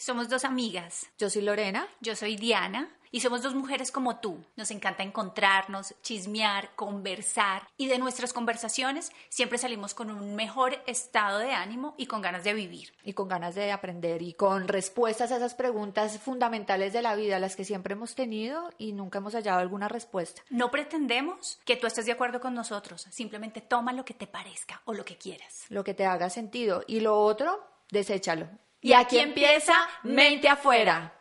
[0.00, 1.10] Somos dos amigas.
[1.18, 1.86] Yo soy Lorena.
[2.00, 2.88] Yo soy Diana.
[3.10, 4.42] Y somos dos mujeres como tú.
[4.56, 7.68] Nos encanta encontrarnos, chismear, conversar.
[7.76, 12.44] Y de nuestras conversaciones siempre salimos con un mejor estado de ánimo y con ganas
[12.44, 12.94] de vivir.
[13.04, 17.38] Y con ganas de aprender y con respuestas a esas preguntas fundamentales de la vida,
[17.38, 20.40] las que siempre hemos tenido y nunca hemos hallado alguna respuesta.
[20.48, 23.06] No pretendemos que tú estés de acuerdo con nosotros.
[23.10, 25.66] Simplemente toma lo que te parezca o lo que quieras.
[25.68, 26.84] Lo que te haga sentido.
[26.86, 28.48] Y lo otro, deséchalo.
[28.82, 31.12] Y aquí empieza Mente Afuera.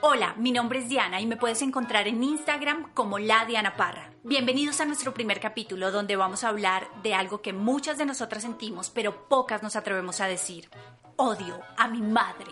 [0.00, 4.10] Hola, mi nombre es Diana y me puedes encontrar en Instagram como la Diana Parra.
[4.24, 8.42] Bienvenidos a nuestro primer capítulo donde vamos a hablar de algo que muchas de nosotras
[8.42, 10.68] sentimos pero pocas nos atrevemos a decir.
[11.14, 12.50] Odio a mi madre.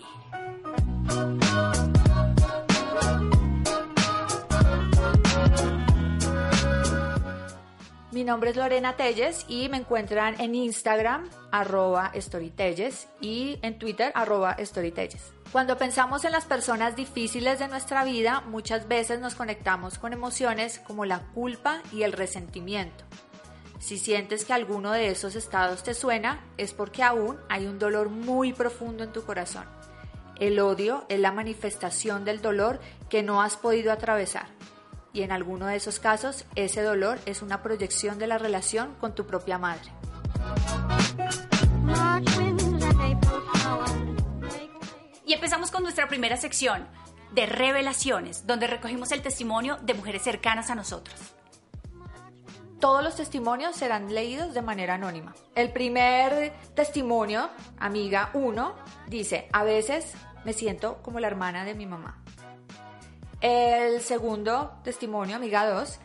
[8.25, 14.13] Mi nombre es Lorena Telles y me encuentran en Instagram arroba storytelles y en Twitter
[14.15, 15.35] arroba storytelles.
[15.53, 20.79] Cuando pensamos en las personas difíciles de nuestra vida, muchas veces nos conectamos con emociones
[20.79, 23.05] como la culpa y el resentimiento.
[23.79, 28.09] Si sientes que alguno de esos estados te suena, es porque aún hay un dolor
[28.09, 29.67] muy profundo en tu corazón.
[30.41, 34.47] El odio es la manifestación del dolor que no has podido atravesar
[35.15, 39.15] y en alguno de esos casos ese dolor es una proyección de la relación con
[39.15, 39.91] tu propia madre.
[45.25, 46.87] Y empezamos con nuestra primera sección
[47.33, 51.17] de revelaciones, donde recogimos el testimonio de mujeres cercanas a nosotros.
[52.81, 55.35] Todos los testimonios serán leídos de manera anónima.
[55.55, 57.49] El primer testimonio,
[57.79, 58.75] amiga 1,
[59.07, 60.13] dice, a veces
[60.45, 62.24] me siento como la hermana de mi mamá.
[63.47, 65.99] El segundo testimonio, amiga 2,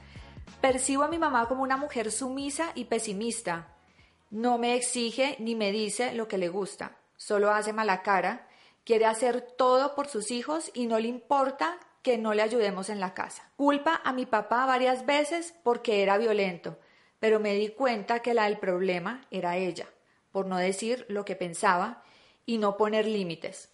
[0.59, 3.77] percibo a mi mamá como una mujer sumisa y pesimista.
[4.29, 8.49] No me exige ni me dice lo que le gusta, solo hace mala cara,
[8.83, 12.99] quiere hacer todo por sus hijos y no le importa que no le ayudemos en
[12.99, 13.49] la casa.
[13.55, 16.77] Culpa a mi papá varias veces porque era violento,
[17.21, 19.87] pero me di cuenta que la del problema era ella,
[20.33, 22.03] por no decir lo que pensaba
[22.45, 23.73] y no poner límites.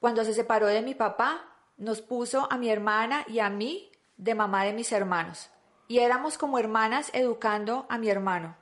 [0.00, 1.49] Cuando se separó de mi papá,
[1.80, 5.48] nos puso a mi hermana y a mí de mamá de mis hermanos.
[5.88, 8.54] Y éramos como hermanas educando a mi hermano.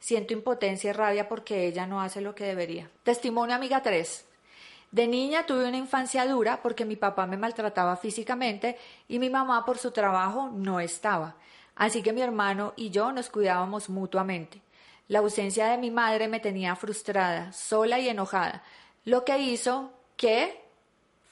[0.00, 2.90] Siento impotencia y rabia porque ella no hace lo que debería.
[3.04, 4.26] Testimonio amiga 3.
[4.90, 8.76] De niña tuve una infancia dura porque mi papá me maltrataba físicamente
[9.08, 11.36] y mi mamá por su trabajo no estaba.
[11.76, 14.60] Así que mi hermano y yo nos cuidábamos mutuamente.
[15.06, 18.64] La ausencia de mi madre me tenía frustrada, sola y enojada,
[19.04, 20.63] lo que hizo que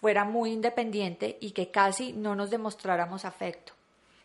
[0.02, 3.72] fuera muy independiente y que casi no nos demostráramos afecto.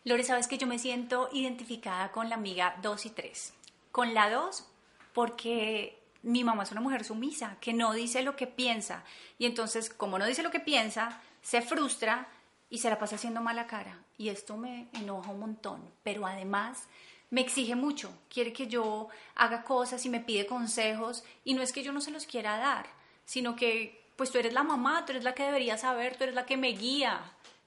[0.02, 3.54] Lore, sabes que yo me siento identificada con la amiga 2 y 3.
[3.92, 4.66] Con la 2,
[5.14, 9.04] porque mi mamá es una mujer sumisa, que no dice lo que piensa.
[9.38, 12.26] Y entonces, como no dice lo que piensa, se frustra
[12.68, 14.02] y se la pasa haciendo mala cara.
[14.16, 15.88] Y esto me enoja un montón.
[16.02, 16.88] Pero además
[17.30, 18.10] me exige mucho.
[18.28, 21.22] Quiere que yo haga cosas y me pide consejos.
[21.44, 22.86] Y no es que yo no se los quiera dar,
[23.24, 26.34] sino que pues tú eres la mamá, tú eres la que debería saber, tú eres
[26.34, 27.20] la que me guía.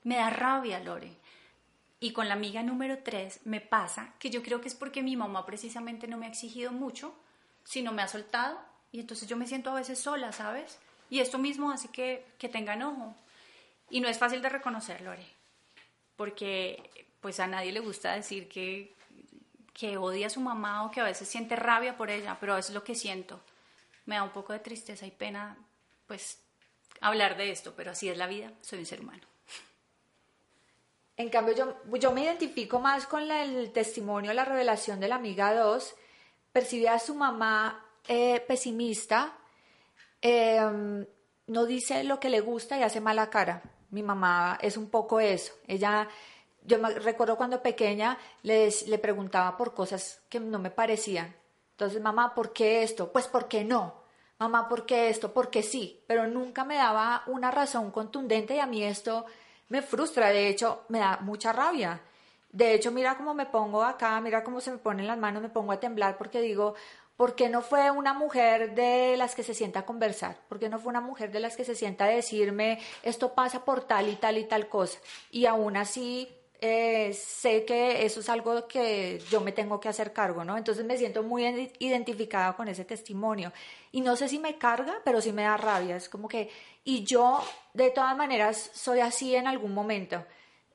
[0.04, 1.16] Me da rabia, Lore.
[2.02, 5.16] Y con la amiga número tres me pasa que yo creo que es porque mi
[5.16, 7.16] mamá precisamente no me ha exigido mucho,
[7.64, 8.60] sino me ha soltado
[8.92, 10.78] y entonces yo me siento a veces sola, ¿sabes?
[11.10, 13.16] Y esto mismo hace que, que tenga enojo.
[13.90, 15.26] Y no es fácil de reconocer, Lore,
[16.18, 18.94] porque pues a nadie le gusta decir que,
[19.74, 22.72] que odia a su mamá o que a veces siente rabia por ella, pero es
[22.72, 23.40] lo que siento.
[24.06, 25.58] Me da un poco de tristeza y pena
[26.12, 26.42] pues
[27.00, 29.24] hablar de esto, pero así es la vida, soy un ser humano.
[31.16, 35.54] En cambio, yo, yo me identifico más con el testimonio, la revelación de la amiga
[35.54, 35.96] 2.
[36.52, 39.38] Percibe a su mamá eh, pesimista,
[40.20, 41.06] em,
[41.48, 43.62] no dice lo que le gusta y hace mala cara.
[43.92, 45.54] Mi mamá es un poco eso.
[45.66, 46.10] Ella,
[46.66, 51.34] yo me recuerdo cuando pequeña le preguntaba por cosas que no me parecían.
[51.72, 53.14] Entonces, mamá, ¿por qué esto?
[53.14, 54.01] Pues, ¿por qué no?
[54.42, 55.34] Mamá, ¿por qué esto?
[55.34, 59.26] Porque sí, pero nunca me daba una razón contundente y a mí esto
[59.70, 62.02] me frustra, de hecho, me da mucha rabia.
[62.52, 65.50] De hecho, mira cómo me pongo acá, mira cómo se me ponen las manos, me
[65.50, 66.74] pongo a temblar porque digo,
[67.18, 70.38] ¿por qué no fue una mujer de las que se sienta a conversar?
[70.50, 73.64] ¿Por qué no fue una mujer de las que se sienta a decirme, esto pasa
[73.64, 75.00] por tal y tal y tal cosa?
[75.30, 76.28] Y aún así
[76.64, 80.58] eh, sé que eso es algo que yo me tengo que hacer cargo, ¿no?
[80.58, 81.44] Entonces me siento muy
[81.80, 83.52] identificada con ese testimonio.
[83.92, 85.96] Y no sé si me carga, pero sí me da rabia.
[85.96, 86.52] Es como que,
[86.84, 87.44] y yo
[87.74, 90.24] de todas maneras soy así en algún momento.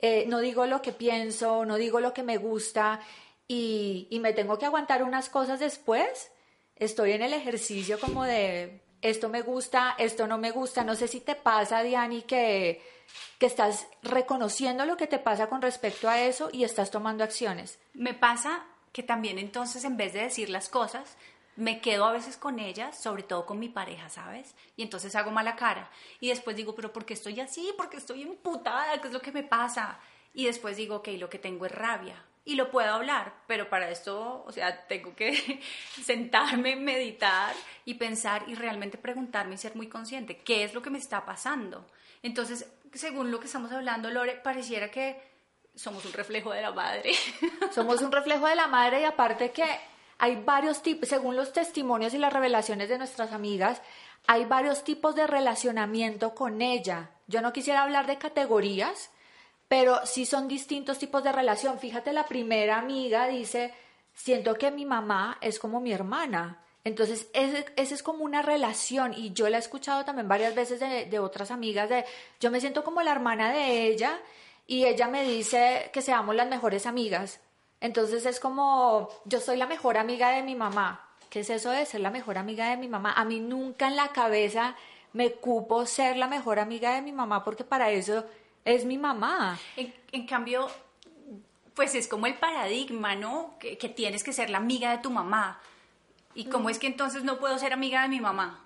[0.01, 3.01] Eh, no digo lo que pienso, no digo lo que me gusta
[3.47, 6.33] y, y me tengo que aguantar unas cosas después
[6.75, 10.85] estoy en el ejercicio como de esto me gusta, esto no me gusta.
[10.85, 12.83] No sé si te pasa, Diani, que,
[13.39, 17.79] que estás reconociendo lo que te pasa con respecto a eso y estás tomando acciones.
[17.95, 21.17] Me pasa que también entonces en vez de decir las cosas,
[21.57, 24.55] me quedo a veces con ellas, sobre todo con mi pareja, ¿sabes?
[24.77, 25.91] Y entonces hago mala cara.
[26.21, 27.73] Y después digo, pero ¿por qué estoy así?
[27.77, 29.01] ¿Por qué estoy emputada?
[29.01, 29.99] ¿Qué es lo que me pasa?
[30.35, 32.23] Y después digo, ok, lo que tengo es rabia.
[32.47, 35.61] Y lo puedo hablar, pero para esto, o sea, tengo que
[36.03, 37.55] sentarme, meditar
[37.85, 41.27] y pensar y realmente preguntarme y ser muy consciente, ¿qué es lo que me está
[41.27, 41.87] pasando?
[42.23, 45.21] Entonces, según lo que estamos hablando, Lore, pareciera que
[45.75, 47.13] somos un reflejo de la madre.
[47.73, 49.67] Somos un reflejo de la madre y aparte que
[50.19, 53.83] hay varios tipos, según los testimonios y las revelaciones de nuestras amigas,
[54.27, 57.11] hay varios tipos de relacionamiento con ella.
[57.27, 59.11] Yo no quisiera hablar de categorías,
[59.69, 61.79] pero sí son distintos tipos de relación.
[61.79, 63.75] Fíjate, la primera amiga dice,
[64.15, 66.63] siento que mi mamá es como mi hermana.
[66.85, 71.07] Entonces, esa es como una relación y yo la he escuchado también varias veces de,
[71.07, 72.05] de otras amigas de,
[72.39, 74.21] yo me siento como la hermana de ella
[74.69, 77.41] y ella me dice que seamos las mejores amigas.
[77.81, 81.09] Entonces es como, yo soy la mejor amiga de mi mamá.
[81.29, 83.13] ¿Qué es eso de ser la mejor amiga de mi mamá?
[83.13, 84.77] A mí nunca en la cabeza
[85.13, 88.25] me cupo ser la mejor amiga de mi mamá porque para eso
[88.67, 89.59] es mi mamá.
[89.77, 90.69] En, cambio,
[91.75, 93.55] pues es como el paradigma, ¿no?
[93.59, 95.61] Que, tienes que ser la amiga de tu mamá.
[96.35, 98.61] ¿Y cómo es que entonces no puedo ser amiga de mi mamá?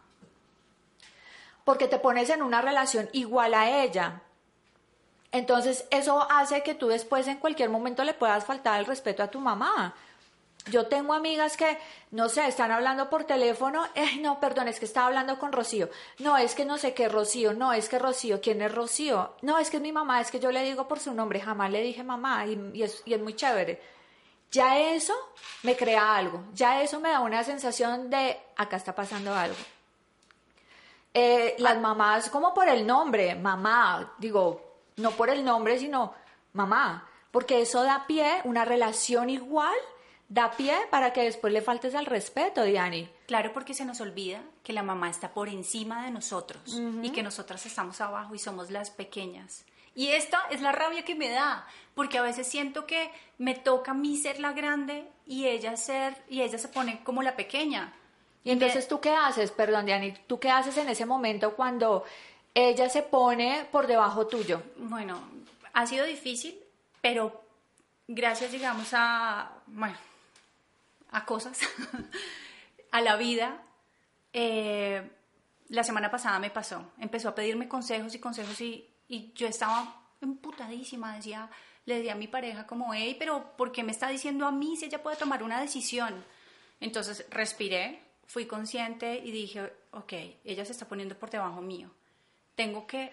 [1.64, 4.22] Porque te pones en una relación igual a ella.
[5.32, 9.30] Entonces, eso hace que tú después en cualquier momento le puedas faltar el respeto a
[9.30, 9.94] tu mamá.
[10.66, 11.78] Yo tengo amigas que,
[12.10, 15.88] no sé, están hablando por teléfono, eh, no, perdón, es que estaba hablando con Rocío,
[16.18, 19.36] no, es que no sé qué Rocío, no, es que Rocío, ¿quién es Rocío?
[19.40, 21.70] No, es que es mi mamá, es que yo le digo por su nombre, jamás
[21.70, 23.80] le dije mamá y, es, y es muy chévere.
[24.50, 25.14] Ya eso
[25.62, 29.56] me crea algo, ya eso me da una sensación de, acá está pasando algo.
[31.14, 36.14] Eh, las mamás como por el nombre, mamá, digo, no por el nombre, sino
[36.52, 39.74] mamá, porque eso da pie, una relación igual,
[40.30, 43.10] da pie para que después le faltes al respeto, Diani.
[43.26, 47.24] Claro, porque se nos olvida que la mamá está por encima de nosotros y que
[47.24, 49.66] nosotras estamos abajo y somos las pequeñas.
[49.96, 51.66] Y esta es la rabia que me da,
[51.96, 56.16] porque a veces siento que me toca a mí ser la grande y ella ser
[56.28, 57.92] y ella se pone como la pequeña.
[58.44, 62.04] Y entonces tú qué haces, perdón, Diani, tú qué haces en ese momento cuando
[62.54, 64.62] ella se pone por debajo tuyo.
[64.76, 65.20] Bueno,
[65.72, 66.56] ha sido difícil,
[67.00, 67.42] pero
[68.06, 69.96] gracias, digamos, a, bueno,
[71.10, 71.60] a cosas,
[72.92, 73.62] a la vida,
[74.32, 75.10] eh,
[75.68, 76.92] la semana pasada me pasó.
[76.98, 78.86] Empezó a pedirme consejos y consejos y,
[79.34, 81.50] yo estaba emputadísima, decía,
[81.84, 84.76] le decía a mi pareja como, hey, pero ¿por qué me está diciendo a mí
[84.76, 86.24] si ella puede tomar una decisión?
[86.78, 90.12] Entonces respiré, fui consciente y dije, ok,
[90.44, 91.90] ella se está poniendo por debajo mío
[92.60, 93.10] tengo que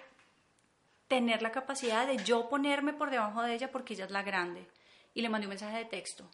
[1.08, 4.68] tener la capacidad de yo ponerme por debajo de ella porque ella es la grande.
[5.14, 6.30] Y le mandé un mensaje de texto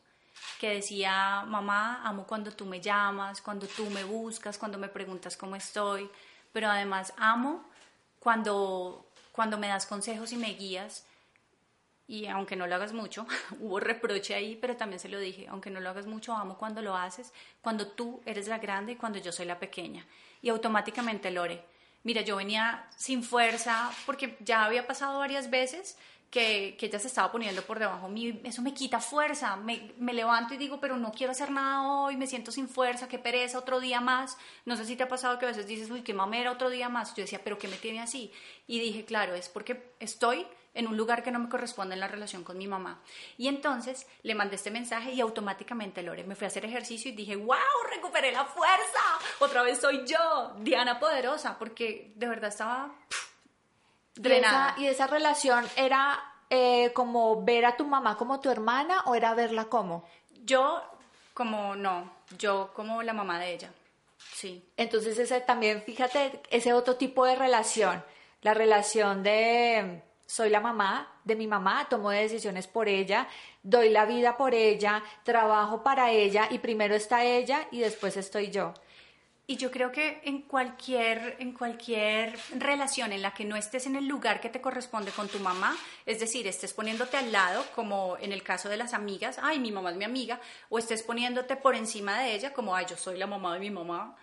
[0.59, 5.37] que decía, mamá, amo cuando tú me llamas, cuando tú me buscas, cuando me preguntas
[5.37, 6.09] cómo estoy,
[6.51, 7.65] pero además amo
[8.19, 11.05] cuando, cuando me das consejos y me guías.
[12.07, 13.25] Y aunque no lo hagas mucho,
[13.59, 16.81] hubo reproche ahí, pero también se lo dije, aunque no lo hagas mucho, amo cuando
[16.81, 20.05] lo haces, cuando tú eres la grande y cuando yo soy la pequeña.
[20.41, 21.63] Y automáticamente, Lore,
[22.03, 25.97] mira, yo venía sin fuerza porque ya había pasado varias veces
[26.33, 30.13] que, que ella se estaba poniendo por debajo mío eso me quita fuerza, me, me,
[30.13, 33.59] levanto y digo, pero no quiero hacer nada hoy, me siento sin fuerza, qué pereza,
[33.59, 34.35] otro día más.
[34.65, 36.89] No sé si te ha pasado que a veces dices, uy, qué mamera, otro día
[36.89, 37.13] más.
[37.13, 38.31] Yo decía, pero ¿qué me tiene así?
[38.65, 42.07] Y dije, claro, es porque estoy en un lugar que no me corresponde en la
[42.07, 43.03] relación con mi mamá.
[43.37, 47.15] Y entonces le mandé este mensaje y automáticamente, Lore, me fui a hacer ejercicio y
[47.15, 47.57] dije, wow,
[47.93, 48.99] recuperé la fuerza,
[49.37, 52.91] otra vez soy yo, Diana poderosa, porque de verdad estaba
[54.15, 54.75] drenada.
[54.77, 59.33] ¿Y esa, relación era eh, como ver a tu mamá como tu hermana o era
[59.33, 60.05] verla como?
[60.43, 60.81] Yo
[61.33, 63.71] como no, yo como la mamá de ella.
[64.33, 64.63] Sí.
[64.77, 68.03] Entonces ese también, fíjate, ese otro tipo de relación,
[68.41, 73.27] la relación de soy la mamá de mi mamá, tomo decisiones por ella,
[73.61, 78.49] doy la vida por ella, trabajo para ella y primero está ella y después estoy
[78.49, 78.73] yo.
[79.45, 83.97] Y yo creo que en cualquier, en cualquier relación en la que no estés en
[83.97, 88.15] el lugar que te corresponde con tu mamá, es decir, estés poniéndote al lado, como
[88.21, 91.57] en el caso de las amigas, ay, mi mamá es mi amiga, o estés poniéndote
[91.57, 94.15] por encima de ella, como, ay, yo soy la mamá de mi mamá,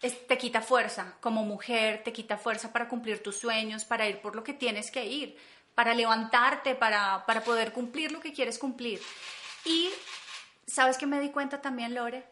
[0.00, 4.36] te quita fuerza como mujer, te quita fuerza para cumplir tus sueños, para ir por
[4.36, 5.34] lo que tienes que ir,
[5.74, 9.00] para levantarte, para, para poder cumplir lo que quieres cumplir.
[9.64, 9.88] Y
[10.66, 12.26] sabes que me di cuenta también, Lore,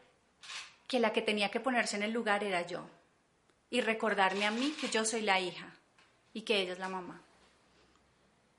[0.90, 2.80] que la que tenía que ponerse en el lugar era yo
[3.70, 5.66] y recordarme a mí que yo soy la hija
[6.32, 7.22] y que ella es la mamá.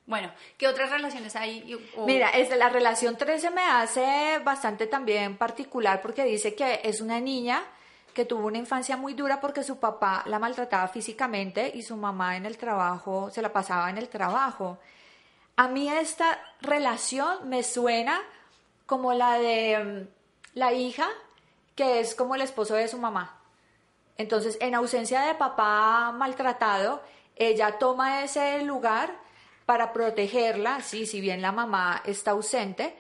[0.06, 1.78] Bueno, ¿qué otras relaciones hay?
[2.06, 7.20] Mira, es la relación 13 me hace bastante también particular porque dice que es una
[7.20, 7.64] niña
[8.14, 12.38] que tuvo una infancia muy dura porque su papá la maltrataba físicamente y su mamá
[12.38, 14.80] en el trabajo se la pasaba en el trabajo.
[15.58, 18.22] A mí esta relación me suena
[18.86, 21.10] como la de mm, la hija
[21.76, 23.42] que es como el esposo de su mamá.
[24.18, 27.02] Entonces, en ausencia de papá maltratado,
[27.36, 29.20] ella toma ese lugar
[29.66, 32.96] para protegerla, sí, si bien la mamá está ausente,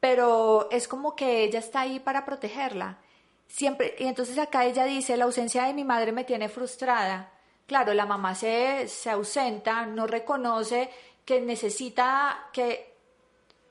[0.00, 2.98] pero es como que ella está ahí para protegerla.
[3.46, 7.32] Siempre, y entonces acá ella dice, la ausencia de mi madre me tiene frustrada.
[7.66, 10.90] Claro, la mamá se, se ausenta, no reconoce
[11.24, 12.94] que necesita que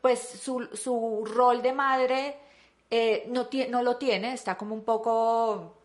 [0.02, 2.40] pues su, su rol de madre
[2.96, 5.78] eh, no, no lo tiene, está como un poco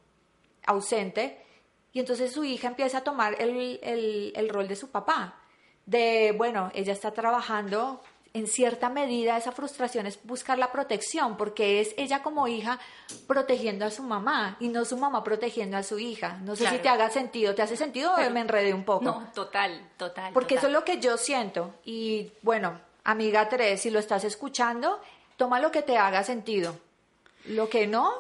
[0.67, 1.45] ausente,
[1.93, 5.41] y entonces su hija empieza a tomar el, el, el rol de su papá,
[5.87, 8.01] de, bueno, ella está trabajando
[8.33, 12.79] en cierta medida esa frustración es buscar la protección, porque es ella como hija
[13.27, 16.39] protegiendo a su mamá y no su mamá protegiendo a su hija.
[16.43, 19.05] No sé si te haga sentido, ¿te hace sentido o me enredé un poco?
[19.05, 20.33] No, total, total.
[20.33, 21.75] Porque eso es lo que yo siento.
[21.85, 25.01] Y bueno, amiga Teresa, si lo estás escuchando,
[25.37, 26.77] toma lo que te haga sentido.
[27.47, 28.13] Lo que no,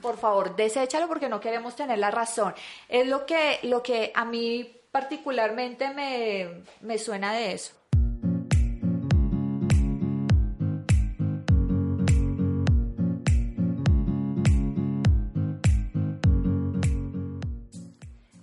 [0.00, 2.54] por favor, deséchalo porque no queremos tener la razón.
[2.88, 7.74] Es lo que, lo que a mí particularmente me, me suena de eso.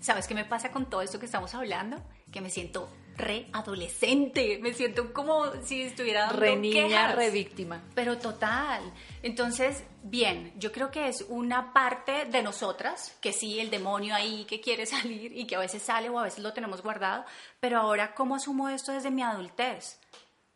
[0.02, 1.98] ¿Sabes qué me pasa con todo esto que estamos hablando?
[2.32, 7.82] Que me siento re adolescente, me siento como si estuviera dando re niña, re víctima.
[7.94, 8.82] Pero total.
[9.22, 14.46] Entonces, bien, yo creo que es una parte de nosotras, que sí, el demonio ahí
[14.46, 17.26] que quiere salir y que a veces sale o a veces lo tenemos guardado,
[17.60, 20.00] pero ahora, ¿cómo asumo esto desde mi adultez?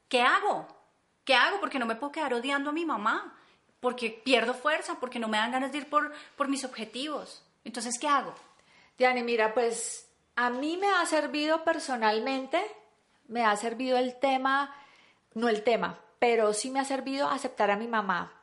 [0.08, 0.68] ¿Qué hago?
[1.24, 1.60] ¿Qué hago?
[1.60, 3.36] Porque no me puedo quedar odiando a mi mamá,
[3.80, 7.44] porque pierdo fuerza, porque no me dan ganas de ir por, por mis objetivos.
[7.64, 8.34] Entonces, ¿qué hago?
[8.98, 10.05] Diane, mira, pues
[10.36, 12.62] a mí me ha servido personalmente,
[13.28, 14.76] me ha servido el tema,
[15.34, 18.42] no el tema, pero sí me ha servido aceptar a mi mamá.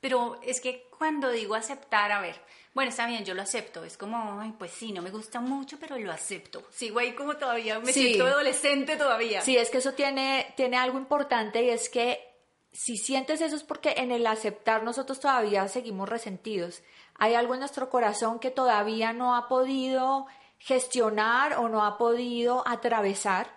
[0.00, 2.40] Pero es que cuando digo aceptar, a ver,
[2.72, 3.84] bueno, está bien, yo lo acepto.
[3.84, 6.62] Es como, ay, pues sí, no me gusta mucho, pero lo acepto.
[6.70, 9.40] Sigo ahí como todavía, me siento adolescente todavía.
[9.40, 12.24] Sí, es que eso tiene, tiene algo importante y es que
[12.70, 16.82] si sientes eso es porque en el aceptar nosotros todavía seguimos resentidos
[17.18, 20.26] hay algo en nuestro corazón que todavía no ha podido
[20.58, 23.50] gestionar o no ha podido atravesar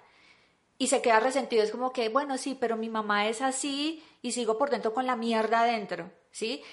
[0.78, 1.64] y se queda resentido.
[1.64, 5.06] Es como que, bueno, sí, pero mi mamá es así y sigo por dentro con
[5.06, 6.64] la mierda adentro, ¿sí?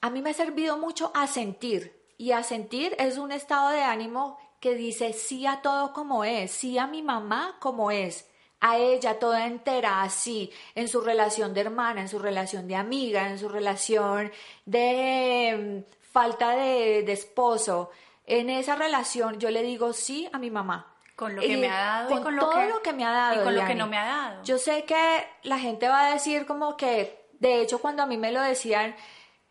[0.00, 3.82] A mí me ha servido mucho a sentir y a sentir es un estado de
[3.82, 8.28] ánimo que dice sí a todo como es, sí a mi mamá como es,
[8.60, 13.28] a ella toda entera así, en su relación de hermana, en su relación de amiga,
[13.28, 14.30] en su relación
[14.64, 17.90] de falta de, esposo,
[18.26, 20.88] en esa relación yo le digo sí a mi mamá.
[21.16, 23.40] Con lo que me ha dado con, y con todo lo que, me ha dado.
[23.40, 24.42] Y con lo que no me ha dado.
[24.44, 28.16] Yo sé que la gente va a decir como que, de hecho, cuando a mí
[28.16, 28.96] me lo decían,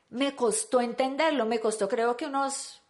[0.09, 2.81] me costó entenderlo, me costó creo que unos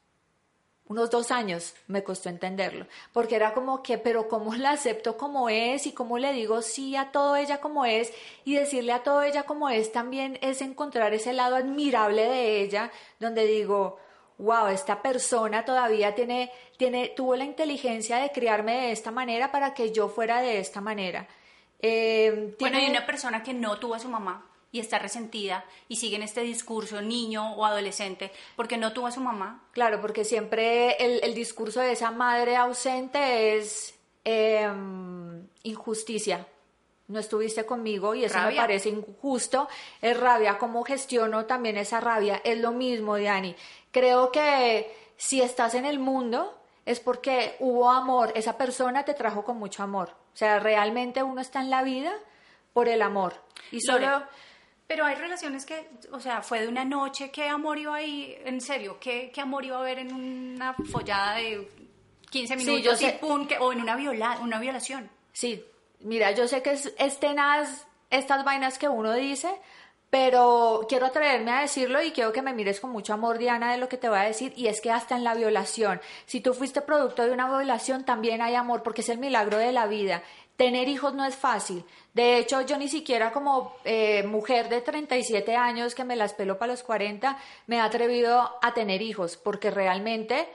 [0.92, 5.48] unos dos años me costó entenderlo, porque era como que, pero ¿cómo la acepto como
[5.48, 8.12] es y cómo le digo sí a todo ella como es
[8.44, 12.92] y decirle a todo ella como es también es encontrar ese lado admirable de ella,
[13.20, 14.00] donde digo,
[14.42, 19.74] wow, esta persona todavía tiene, tiene, tuvo la inteligencia de criarme de esta manera para
[19.74, 21.28] que yo fuera de esta manera.
[21.80, 25.98] Eh, bueno, hay una persona que no tuvo a su mamá y está resentida y
[25.98, 29.64] sigue en este discurso niño o adolescente porque no tuvo a su mamá.
[29.72, 33.94] Claro, porque siempre el, discurso de esa madre ausente es
[34.24, 36.48] em, injusticia.
[37.08, 39.68] No estuviste conmigo y eso me parece injusto.
[40.02, 40.58] Es rabia.
[40.58, 42.42] ¿Cómo gestiono también esa rabia?
[42.46, 43.54] Es lo mismo, Diani.
[43.92, 48.32] Creo que si estás en el mundo es porque hubo amor.
[48.36, 50.16] Esa persona te trajo con mucho amor.
[50.34, 52.14] O sea, realmente uno está en la vida
[52.74, 53.34] por el amor.
[53.72, 54.24] Y solo...
[54.88, 58.36] Pero hay relaciones que, o sea, fue de una noche, ¿qué amor iba ahí?
[58.44, 61.66] En serio, ¿qué, qué amor iba a haber en una follada de
[62.30, 65.10] 15 minutos sí, o en una, viola, una violación?
[65.32, 65.64] Sí,
[66.02, 69.50] mira, yo sé que es, es tenaz estas vainas que uno dice,
[70.12, 73.80] pero quiero atreverme a decirlo y quiero que me mires con mucho amor, Diana, de
[73.80, 76.54] lo que te voy a decir, y es que hasta en la violación, si tú
[76.54, 80.22] fuiste producto de una violación, también hay amor, porque es el milagro de la vida
[80.62, 81.84] tener hijos no es fácil.
[82.14, 86.60] De hecho, yo ni siquiera como eh, mujer de 37 años que me las pelo
[86.60, 90.48] para los 40, me he atrevido a tener hijos, porque realmente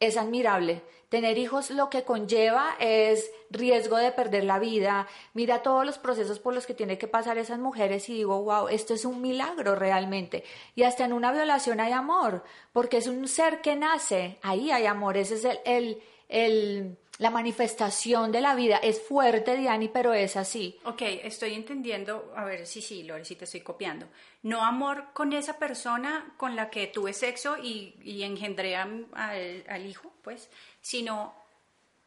[0.00, 0.82] es admirable.
[1.08, 5.08] Tener hijos lo que conlleva es riesgo de perder la vida.
[5.32, 8.68] Mira todos los procesos por los que tienen que pasar esas mujeres y digo, wow,
[8.68, 10.44] esto es un milagro realmente.
[10.74, 14.84] Y hasta en una violación hay amor, porque es un ser que nace, ahí hay
[14.84, 20.14] amor, ese es el, el, el la manifestación de la vida es fuerte, Diani, pero
[20.14, 20.78] es así.
[20.84, 24.08] Ok, estoy entendiendo, a ver, sí, sí, Lore, sí te estoy copiando.
[24.42, 29.86] No amor con esa persona con la que tuve sexo y, y engendré al, al
[29.86, 30.48] hijo, pues,
[30.80, 31.34] sino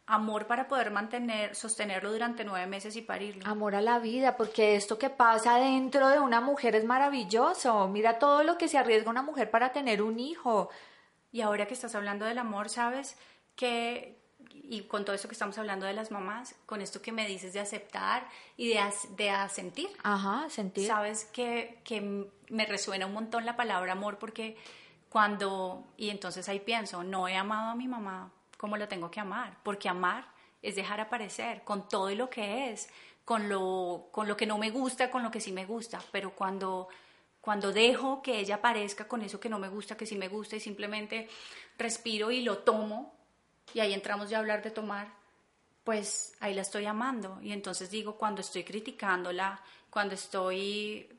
[0.05, 3.45] amor para poder mantener, sostenerlo durante nueve meses y parirlo.
[3.45, 7.87] Amor a la vida, porque esto que pasa dentro de una mujer es maravilloso.
[7.89, 10.69] Mira todo lo que se arriesga una mujer para tener un hijo.
[11.33, 13.17] Y ahora que estás hablando del amor, ¿sabes?
[13.55, 14.20] Que,
[14.53, 17.53] y con todo eso que estamos hablando de las mamás, con esto que me dices
[17.53, 18.27] de aceptar
[18.58, 18.81] y de,
[19.15, 19.89] de asentir.
[20.03, 20.88] Ajá, sentir.
[20.88, 24.58] Sabes que, que me resuena un montón la palabra amor porque
[25.10, 29.20] cuando, y entonces ahí pienso, no he amado a mi mamá como lo tengo que
[29.20, 30.25] amar, porque amar
[30.62, 32.89] es dejar aparecer con todo lo que es,
[33.25, 36.36] con lo, con lo que no me gusta, con lo que sí me gusta, pero
[36.36, 36.88] cuando
[37.41, 40.55] cuando dejo que ella aparezca con eso que no me gusta, que sí me gusta
[40.55, 41.27] y simplemente
[41.75, 43.20] respiro y lo tomo
[43.73, 45.07] y ahí entramos ya a hablar de tomar,
[45.83, 47.39] pues ahí la estoy amando.
[47.41, 49.59] Y entonces digo, cuando estoy criticándola,
[49.89, 51.09] cuando estoy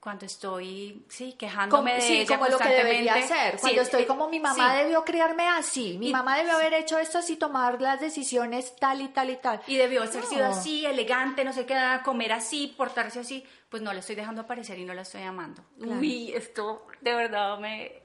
[0.00, 3.56] cuando estoy, sí, quejándome de sí, ella como lo que debería hacer.
[3.60, 4.78] Cuando Sí, estoy eh, como mi mamá sí.
[4.82, 9.00] debió criarme así, mi Y- mamá debió haber hecho esto así, tomar las decisiones tal
[9.00, 9.60] y tal y tal.
[9.68, 10.50] Y debió haber sido No.
[10.56, 13.44] así, elegante, no sé qué, comer así, portarse así.
[13.68, 15.62] Pues no la estoy dejando aparecer y no la estoy amando.
[15.80, 16.00] Claro.
[16.00, 18.02] Uy, esto de verdad me,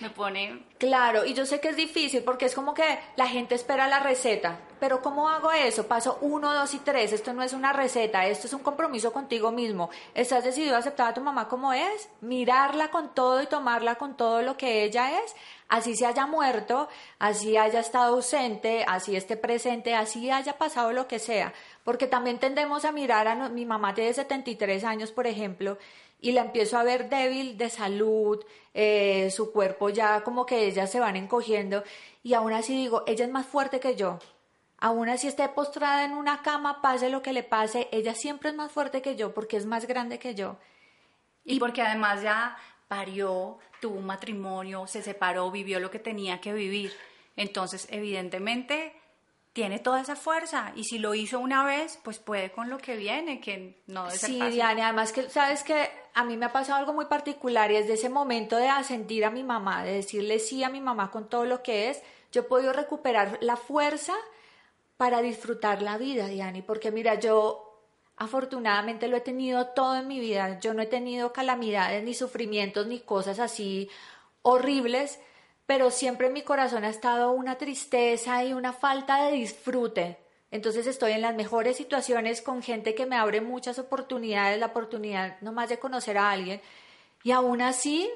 [0.00, 0.62] me pone...
[0.78, 3.98] Claro, y yo sé que es difícil porque es como que la gente espera la
[3.98, 5.88] receta, pero ¿cómo hago eso?
[5.88, 9.50] Paso uno, dos y tres, esto no es una receta, esto es un compromiso contigo
[9.50, 9.90] mismo.
[10.14, 12.08] ¿Estás decidido a aceptar a tu mamá como es?
[12.20, 15.34] Mirarla con todo y tomarla con todo lo que ella es,
[15.68, 16.88] así se haya muerto,
[17.18, 21.52] así haya estado ausente, así esté presente, así haya pasado lo que sea.
[21.82, 25.76] Porque también tendemos a mirar a no- mi mamá tiene 73 años, por ejemplo,
[26.20, 30.90] y la empiezo a ver débil de salud, eh, su cuerpo ya como que ellas
[30.90, 31.84] se van encogiendo
[32.22, 34.18] y aún así digo, ella es más fuerte que yo.
[34.80, 38.56] Aún así esté postrada en una cama, pase lo que le pase, ella siempre es
[38.56, 40.56] más fuerte que yo porque es más grande que yo.
[41.44, 42.56] Y porque además ya
[42.88, 46.92] parió, tuvo un matrimonio, se separó, vivió lo que tenía que vivir.
[47.36, 48.97] Entonces, evidentemente,
[49.52, 50.72] tiene toda esa fuerza.
[50.76, 54.18] Y si lo hizo una vez, pues puede con lo que viene, que no debe
[54.18, 54.54] ser Sí, fácil.
[54.54, 57.86] Diana, además que sabes que a mí me ha pasado algo muy particular y es
[57.86, 61.28] de ese momento de asentir a mi mamá, de decirle sí a mi mamá con
[61.28, 64.14] todo lo que es, yo he podido recuperar la fuerza
[64.96, 67.64] para disfrutar la vida, Diani, porque mira, yo
[68.16, 72.86] afortunadamente lo he tenido todo en mi vida, yo no he tenido calamidades, ni sufrimientos,
[72.86, 73.88] ni cosas así
[74.42, 75.20] horribles,
[75.68, 80.16] pero siempre en mi corazón ha estado una tristeza y una falta de disfrute.
[80.50, 85.38] Entonces estoy en las mejores situaciones con gente que me abre muchas oportunidades, la oportunidad
[85.42, 86.62] nomás de conocer a alguien,
[87.22, 88.08] y aún así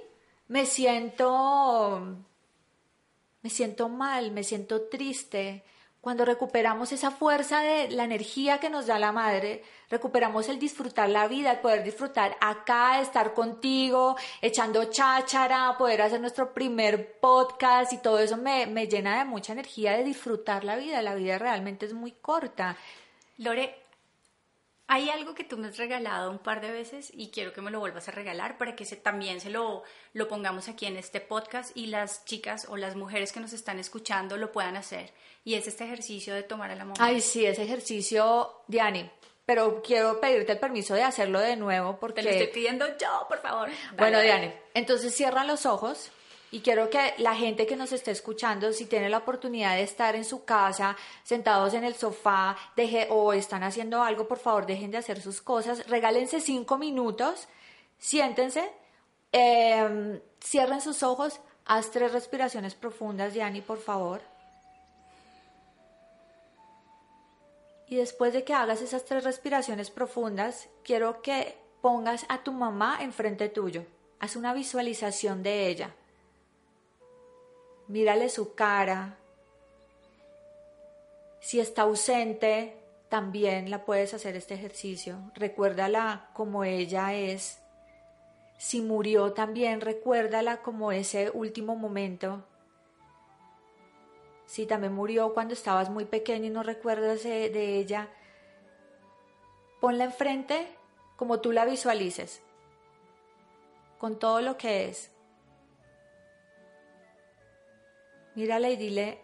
[0.48, 2.16] me siento
[3.42, 5.62] me siento mal, me siento triste.
[6.02, 11.08] Cuando recuperamos esa fuerza de la energía que nos da la madre, recuperamos el disfrutar
[11.08, 17.92] la vida, el poder disfrutar acá, estar contigo, echando cháchara, poder hacer nuestro primer podcast
[17.92, 21.02] y todo eso me, me llena de mucha energía de disfrutar la vida.
[21.02, 22.76] La vida realmente es muy corta.
[23.38, 23.81] Lore,
[24.92, 27.70] hay algo que tú me has regalado un par de veces y quiero que me
[27.70, 31.22] lo vuelvas a regalar para que se, también se lo, lo pongamos aquí en este
[31.22, 35.14] podcast y las chicas o las mujeres que nos están escuchando lo puedan hacer.
[35.46, 36.96] Y es este ejercicio de tomar a la mamá.
[36.98, 39.10] Ay, sí, ese ejercicio, Diani,
[39.46, 42.20] pero quiero pedirte el permiso de hacerlo de nuevo porque...
[42.20, 43.70] Te lo estoy pidiendo yo, por favor.
[43.96, 44.28] Bueno, dale.
[44.28, 46.10] Diane, entonces cierra los ojos
[46.52, 50.14] y quiero que la gente que nos esté escuchando, si tiene la oportunidad de estar
[50.14, 54.90] en su casa, sentados en el sofá, deje, o están haciendo algo, por favor, dejen
[54.90, 57.48] de hacer sus cosas, regálense cinco minutos,
[57.96, 58.70] siéntense,
[59.32, 64.20] eh, cierren sus ojos, haz tres respiraciones profundas, Diani, por favor.
[67.88, 72.98] Y después de que hagas esas tres respiraciones profundas, quiero que pongas a tu mamá
[73.00, 73.86] enfrente tuyo.
[74.20, 75.94] Haz una visualización de ella.
[77.92, 79.18] Mírale su cara.
[81.40, 82.74] Si está ausente,
[83.10, 85.18] también la puedes hacer este ejercicio.
[85.34, 87.60] Recuérdala como ella es.
[88.56, 92.42] Si murió, también recuérdala como ese último momento.
[94.46, 98.08] Si también murió cuando estabas muy pequeño y no recuerdas de, ella,
[99.82, 100.66] ponla enfrente
[101.16, 102.40] como tú la visualices,
[103.98, 105.12] con todo lo que es.
[108.34, 109.20] Mírala y dile,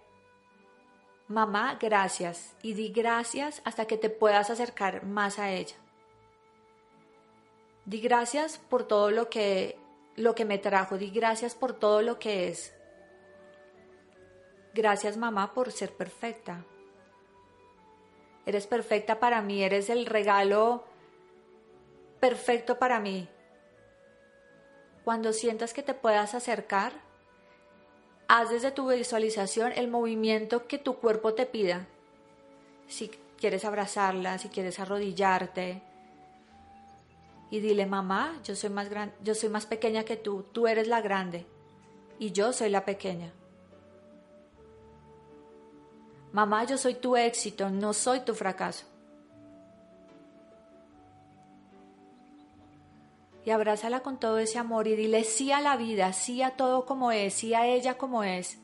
[1.29, 2.55] mamá, gracias.
[2.63, 5.77] Y di gracias hasta que te puedas acercar más a ella.
[7.85, 9.79] Di gracias por todo lo que,
[10.17, 10.99] lo que me trajo.
[10.99, 12.75] Di gracias por todo lo que es.
[14.75, 16.65] Gracias mamá por ser perfecta.
[18.45, 20.85] Eres perfecta para mí, eres el regalo
[22.21, 23.29] perfecto para mí.
[25.05, 26.93] Cuando sientas que te puedas acercar,
[28.29, 31.87] haz desde tu visualización el movimiento que tu cuerpo te pida.
[32.87, 35.83] Si quieres abrazarla, si quieres arrodillarte.
[37.51, 40.87] Y dile, mamá, yo soy más gran, yo soy más pequeña que tú, tú eres
[40.87, 41.47] la grande
[42.19, 43.33] y yo soy la pequeña.
[46.33, 48.85] Mamá, yo soy tu éxito, no soy tu fracaso.
[53.49, 56.85] Y abrázala con todo ese amor y dile sí a la vida, sí a todo
[56.85, 58.59] como es, sí a ella como es,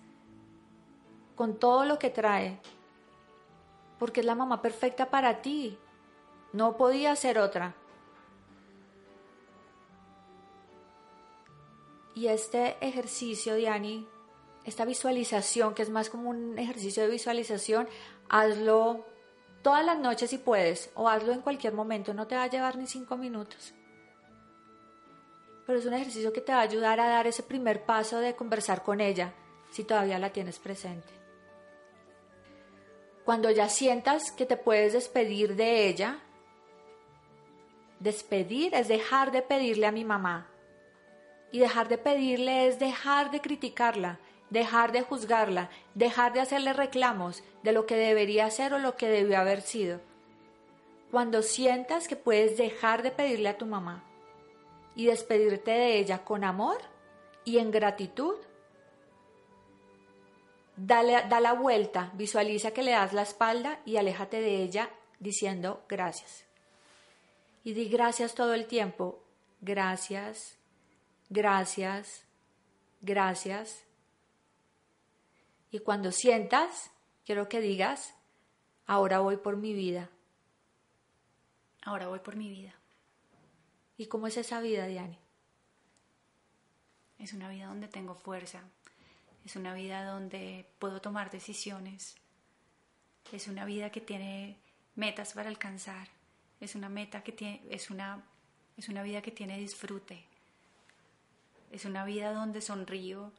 [1.37, 2.61] con todo lo que trae,
[3.99, 5.79] porque es la mamá perfecta para ti,
[6.53, 7.75] no podía ser otra.
[12.15, 14.07] Y este ejercicio, Diani,
[14.67, 17.89] esta visualización, que es más como un ejercicio de visualización,
[18.29, 19.07] hazlo
[19.63, 22.77] todas las noches si puedes, o hazlo en cualquier momento, no te va a llevar
[22.77, 23.73] ni cinco minutos.
[25.67, 28.35] Pero es un ejercicio que te va a ayudar a dar ese primer paso de
[28.35, 29.33] conversar con ella,
[29.71, 31.13] si todavía la tienes presente.
[33.25, 36.19] Cuando ya sientas que te puedes despedir de ella,
[37.99, 40.49] despedir es dejar de pedirle a mi mamá.
[41.51, 44.19] Y dejar de pedirle es dejar de criticarla,
[44.51, 49.09] dejar de juzgarla, dejar de hacerle reclamos de lo que debería ser o lo que
[49.09, 50.01] debió haber sido.
[51.11, 54.05] Cuando sientas que puedes dejar de pedirle a tu mamá
[54.95, 56.79] y despedirte de ella con amor
[57.45, 58.37] y en gratitud,
[60.77, 65.85] Dale, da la vuelta, visualiza que le das la espalda y aléjate de ella diciendo
[65.89, 66.45] gracias.
[67.63, 69.23] Y di gracias todo el tiempo.
[69.61, 70.59] Gracias,
[71.31, 72.25] gracias,
[73.01, 73.85] gracias,
[75.75, 76.93] y cuando sientas,
[77.27, 78.15] quiero que digas,
[78.87, 80.09] ahora voy por mi vida.
[81.83, 82.77] Ahora voy por mi vida.
[83.97, 85.19] ¿Y cómo es esa vida, Diane?
[87.19, 88.63] Es una vida donde tengo fuerza.
[89.45, 92.17] Es una vida donde puedo tomar decisiones.
[93.33, 94.59] Es una vida que tiene
[94.97, 96.09] metas para alcanzar.
[96.61, 98.23] Es una meta que tiene, es una,
[98.77, 100.25] es una vida que tiene disfrute.
[101.71, 103.33] Es una vida donde sonrío,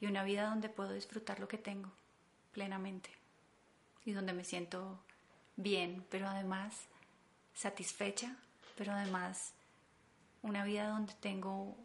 [0.00, 1.90] y una vida donde puedo disfrutar lo que tengo
[2.52, 3.10] plenamente
[4.04, 4.98] y donde me siento
[5.56, 6.86] bien, pero además
[7.54, 8.36] satisfecha,
[8.76, 9.52] pero además
[10.42, 11.76] una vida donde tengo,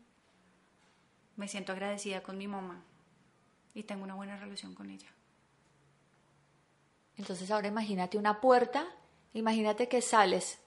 [1.36, 2.84] me siento agradecida con mi mamá
[3.74, 5.10] y tengo una buena relación con ella.
[7.18, 8.86] Entonces ahora imagínate una puerta,
[9.34, 10.60] imagínate que sales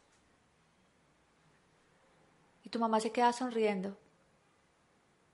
[2.63, 3.97] y tu mamá se queda sonriendo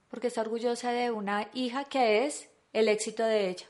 [0.09, 3.65] porque está orgullosa de una hija que es el éxito de ella.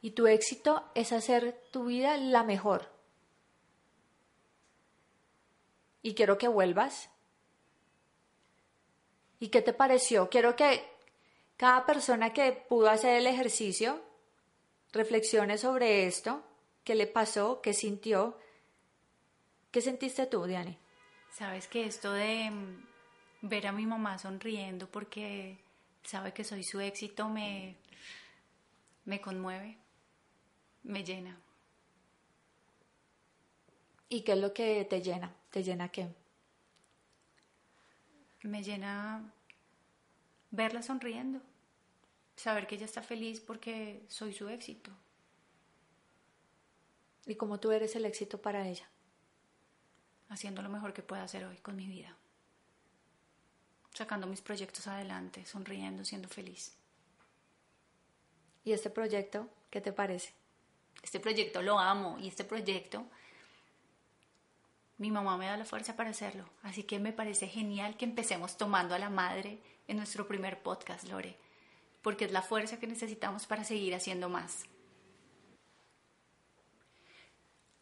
[0.00, 2.95] Y tu éxito es hacer tu vida la mejor.
[6.06, 7.10] Y quiero que vuelvas.
[9.40, 10.30] ¿Y qué te pareció?
[10.30, 10.88] Quiero que
[11.56, 14.00] cada persona que pudo hacer el ejercicio
[14.92, 16.44] reflexione sobre esto,
[16.84, 18.38] qué le pasó, qué sintió.
[19.72, 20.78] ¿Qué sentiste tú, Diane?
[21.32, 22.52] Sabes que esto de
[23.42, 25.58] ver a mi mamá sonriendo porque
[26.04, 27.74] sabe que soy su éxito me,
[29.06, 29.76] me conmueve,
[30.84, 31.36] me llena.
[34.08, 35.34] ¿Y qué es lo que te llena?
[35.50, 36.08] ¿Te llena qué?
[38.42, 39.32] Me llena
[40.50, 41.40] verla sonriendo,
[42.36, 44.90] saber que ella está feliz porque soy su éxito.
[47.26, 48.88] ¿Y cómo tú eres el éxito para ella?
[50.28, 52.16] Haciendo lo mejor que pueda hacer hoy con mi vida
[53.96, 56.74] sacando mis proyectos adelante, sonriendo, siendo feliz.
[58.62, 60.34] ¿Y este proyecto qué te parece?
[61.02, 63.06] Este proyecto lo amo y este proyecto
[64.98, 68.56] mi mamá me da la fuerza para hacerlo, así que me parece genial que empecemos
[68.56, 71.36] tomando a la madre en nuestro primer podcast, Lore,
[72.02, 74.64] porque es la fuerza que necesitamos para seguir haciendo más.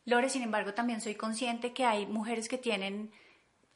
[0.07, 3.11] Lore, sin embargo, también soy consciente que hay mujeres que tienen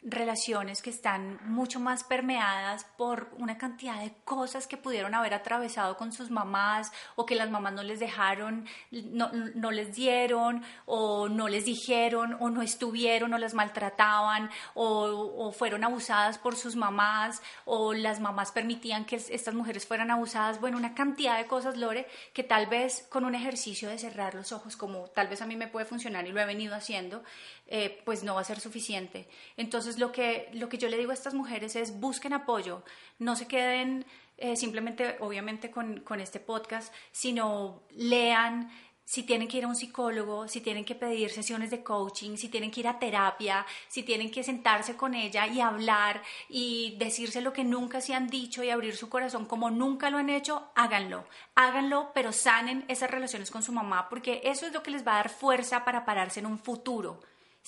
[0.03, 5.97] relaciones que están mucho más permeadas por una cantidad de cosas que pudieron haber atravesado
[5.97, 11.29] con sus mamás o que las mamás no les dejaron, no, no, les dieron o
[11.29, 16.77] no les dijeron o no estuvieron o las maltrataban o, o, fueron abusadas por sus
[16.77, 20.61] mamás o las mamás permitían que estas mujeres fueran abusadas.
[20.61, 24.53] Bueno, una cantidad de cosas, Lore, que tal vez con un ejercicio de cerrar los
[24.53, 27.25] ojos, como tal vez a mí me puede funcionar y lo he venido haciendo,
[27.69, 29.29] eh, pues no va a ser suficiente.
[29.57, 32.83] Entonces lo que, lo que yo le digo a estas mujeres es busquen apoyo,
[33.19, 38.71] no se queden eh, simplemente, obviamente, con, con este podcast, sino lean,
[39.09, 42.51] si tienen que ir a un psicólogo, si tienen que pedir sesiones de coaching, si
[42.51, 47.41] tienen que ir a terapia, si tienen que sentarse con ella y hablar y decirse
[47.41, 50.71] lo que nunca se han dicho y abrir su corazón como nunca lo han hecho,
[50.75, 51.25] háganlo.
[51.55, 55.13] Háganlo, pero sanen esas relaciones con su mamá porque eso es lo que les va
[55.13, 57.19] a dar fuerza para pararse en un futuro.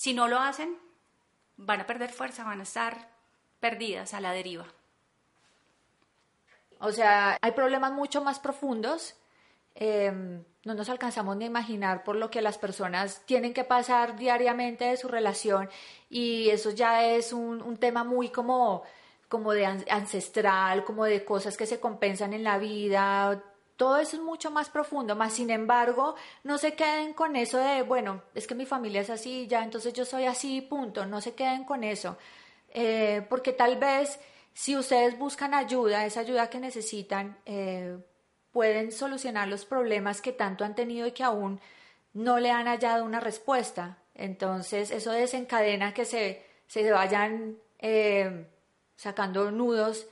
[0.01, 0.79] Si no lo hacen,
[1.57, 3.07] van a perder fuerza, van a estar
[3.59, 4.65] perdidas a la deriva.
[6.79, 9.13] O sea, hay problemas mucho más profundos.
[9.75, 14.15] Em, no nos alcanzamos ni a imaginar por lo que las personas tienen que pasar
[14.15, 15.69] diariamente de su relación
[16.09, 18.81] y eso ya es un, un tema muy como,
[19.29, 23.43] como de ancestral, como de cosas que se compensan en la vida,
[23.81, 26.13] todo eso es mucho más profundo, más sin embargo,
[26.43, 29.91] no se queden con eso de, bueno, es que mi familia es así, ya, entonces
[29.93, 32.15] yo soy así, punto, no se queden con eso,
[32.69, 34.19] eh, porque tal vez
[34.53, 37.97] si ustedes buscan ayuda, esa ayuda que necesitan, eh,
[38.51, 41.59] pueden solucionar los problemas que tanto han tenido y que aún
[42.13, 43.97] no le han hallado una respuesta.
[44.13, 48.45] Entonces, eso desencadena que se, se vayan eh,
[48.95, 50.05] sacando nudos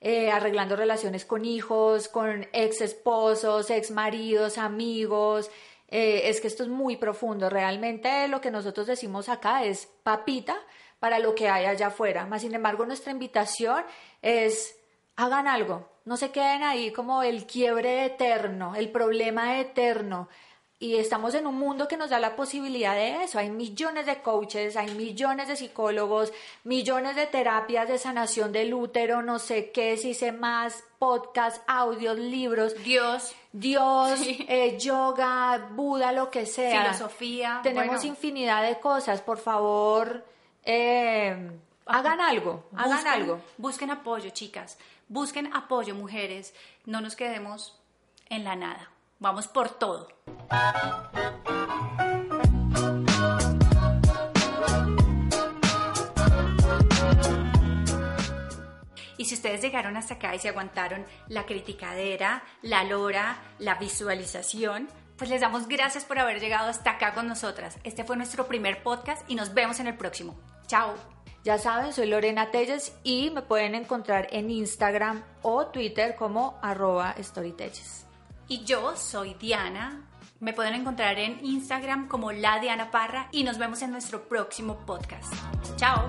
[0.00, 5.50] eh, arreglando relaciones con hijos, con ex esposos, ex maridos, amigos.
[5.88, 7.48] Eh, es que esto es muy profundo.
[7.48, 10.56] Realmente lo que nosotros decimos acá es papita
[10.98, 12.26] para lo que hay allá afuera.
[12.26, 13.84] Más sin embargo, nuestra invitación
[14.22, 14.78] es
[15.16, 15.88] hagan algo.
[16.04, 20.28] No se queden ahí como el quiebre eterno, el problema eterno
[20.78, 23.38] y estamos en un mundo que nos da la posibilidad de eso.
[23.38, 26.32] Hay millones de coaches, hay millones de psicólogos,
[26.64, 32.18] millones de terapias de sanación del útero, no sé qué, si sé más, podcasts, audios,
[32.18, 32.74] libros.
[32.82, 33.34] Dios.
[33.52, 36.82] Dios, eh, yoga, Buda, lo que sea.
[36.82, 37.60] Filosofía.
[37.62, 39.20] Tenemos infinidad de cosas.
[39.20, 40.24] Por favor,
[40.64, 41.50] eh,
[41.86, 43.40] hagan algo, hagan algo.
[43.58, 44.76] Busquen apoyo, chicas.
[45.08, 46.52] Busquen apoyo, mujeres.
[46.84, 47.78] No nos quedemos
[48.28, 48.90] en la nada.
[49.20, 50.08] Vamos por todo.
[59.16, 64.88] Y si ustedes llegaron hasta acá y se aguantaron la criticadera, la lora, la visualización,
[65.16, 67.78] pues les damos gracias por haber llegado hasta acá con nosotras.
[67.84, 70.38] Este fue nuestro primer podcast y nos vemos en el próximo.
[70.66, 70.94] Chao.
[71.44, 77.14] Ya saben, soy Lorena Telles y me pueden encontrar en Instagram o Twitter como arroba
[77.18, 78.06] storytelles.
[78.48, 80.06] Y yo soy Diana.
[80.44, 84.76] Me pueden encontrar en Instagram como la Diana Parra y nos vemos en nuestro próximo
[84.84, 85.32] podcast.
[85.76, 86.04] Chao.